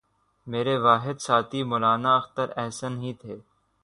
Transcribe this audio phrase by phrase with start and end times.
[0.47, 3.35] میرے واحد ساتھی مولانا اختر احسن ہی تھے